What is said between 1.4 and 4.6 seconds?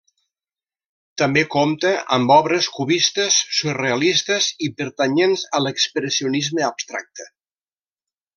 compta amb obres cubistes, surrealistes